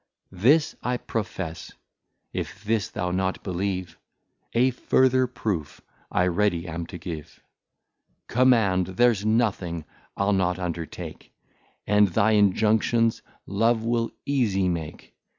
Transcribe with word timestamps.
This 0.33 0.75
I 0.81 0.97
profess, 0.97 1.73
if 2.33 2.63
this 2.63 2.89
thou 2.89 3.11
not 3.11 3.43
believe, 3.43 3.99
A 4.53 4.71
further 4.71 5.27
proof 5.27 5.79
I 6.11 6.25
ready 6.25 6.67
am 6.67 6.87
to 6.87 6.97
give, 6.97 7.43
Command: 8.27 8.87
there's 8.97 9.23
nothing 9.27 9.85
I'le 10.17 10.33
not 10.33 10.57
undertake, 10.57 11.31
And, 11.85 12.07
thy 12.07 12.31
Injunctions, 12.31 13.21
Love 13.45 13.83
will 13.83 14.09
easie 14.25 14.69
make. 14.69 15.13